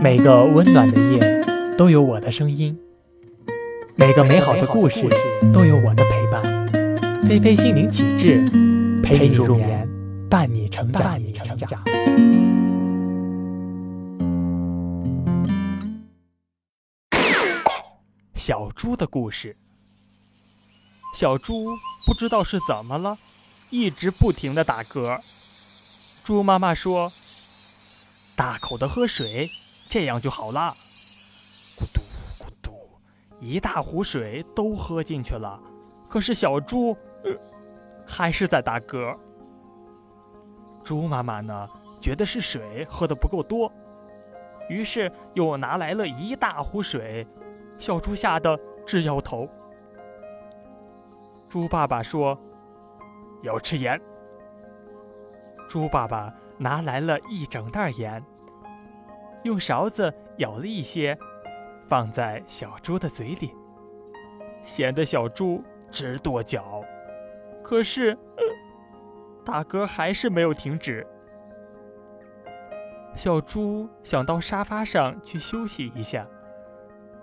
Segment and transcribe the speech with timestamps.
[0.00, 2.78] 每个温暖的夜都有我的声音，
[3.96, 5.08] 每个美好的故事
[5.52, 6.68] 都有我的陪伴。
[7.24, 8.44] 菲菲心灵启智，
[9.02, 9.88] 陪你入眠，
[10.30, 11.02] 伴你成长。
[11.02, 11.82] 伴你成长。
[18.34, 19.56] 小猪的故事。
[21.16, 21.76] 小猪
[22.06, 23.18] 不知道是怎么了，
[23.70, 25.18] 一直不停的打嗝。
[26.22, 27.10] 猪妈妈说
[28.36, 29.50] ：“大口的喝水。”
[29.90, 30.72] 这样就好了。
[31.76, 32.00] 咕嘟
[32.44, 32.72] 咕嘟，
[33.40, 35.60] 一大壶水都喝进去了，
[36.08, 37.32] 可是小猪呃
[38.06, 39.16] 还是在打嗝。
[40.84, 41.68] 猪妈妈呢，
[42.00, 43.72] 觉得是水喝的不够多，
[44.68, 47.26] 于是又拿来了一大壶水。
[47.78, 49.48] 小猪吓得直摇头。
[51.48, 52.36] 猪爸爸说
[53.42, 54.00] ：“要吃盐。”
[55.70, 58.22] 猪爸爸拿来了一整袋盐。
[59.44, 61.16] 用勺子舀了一些，
[61.86, 63.50] 放在小猪的嘴里，
[64.62, 66.82] 咸得小猪直跺脚。
[67.62, 68.44] 可是，呃，
[69.44, 71.06] 大哥还是没有停止。
[73.14, 76.26] 小猪想到沙发上去休息一下，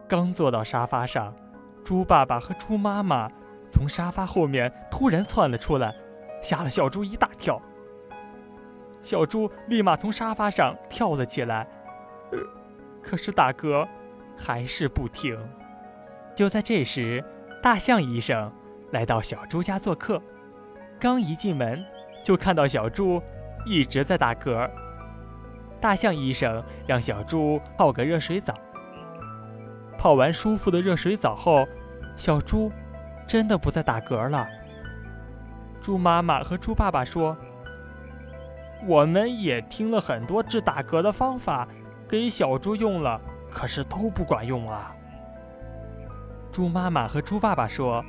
[0.07, 1.33] 刚坐到沙发上，
[1.83, 3.29] 猪爸爸和猪妈妈
[3.69, 5.95] 从沙发后面突然窜了出来，
[6.43, 7.61] 吓了小猪一大跳。
[9.01, 11.67] 小猪立马从沙发上跳了起来。
[13.01, 13.87] 可是打嗝
[14.37, 15.37] 还是不停。
[16.35, 17.23] 就在这时，
[17.61, 18.51] 大象医生
[18.91, 20.21] 来到小猪家做客。
[20.99, 21.85] 刚一进门，
[22.23, 23.21] 就看到小猪
[23.65, 24.69] 一直在打嗝。
[25.79, 28.53] 大象医生让小猪泡个热水澡。
[29.97, 31.67] 泡完舒服的热水澡后，
[32.15, 32.71] 小猪
[33.27, 34.47] 真的不再打嗝了。
[35.79, 37.37] 猪妈妈和猪爸爸说
[38.87, 41.67] ：“我们也听了很多治打嗝的方法。”
[42.07, 44.95] 给小猪用了，可是都不管用啊！
[46.51, 48.03] 猪妈妈和猪爸爸说：“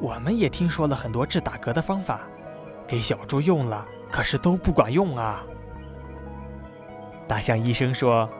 [0.00, 2.20] 我们也听说了很多治打嗝的方法，
[2.86, 5.44] 给小猪用了，可是都不管用啊！”
[7.26, 8.30] 大象医生说：“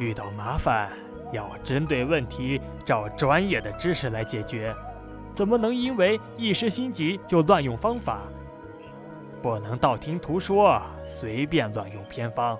[0.00, 0.90] 遇到麻烦
[1.30, 4.74] 要针对问题，找专业的知识来解决，
[5.34, 8.22] 怎么能因为一时心急就乱用方法？
[9.42, 12.58] 不能道听途说，随便乱用偏方。”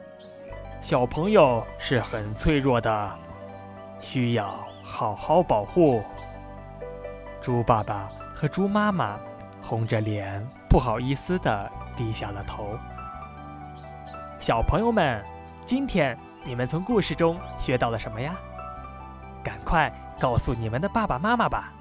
[0.80, 3.18] 小朋友是很脆弱的，
[4.00, 6.02] 需要好好保护。
[7.40, 9.18] 猪爸爸和猪妈妈
[9.60, 12.78] 红着脸，不好意思地低下了头。
[14.38, 15.24] 小朋友们，
[15.64, 18.36] 今天你们从故事中学到了什么呀？
[19.42, 21.72] 赶快告诉你们的爸爸妈妈吧。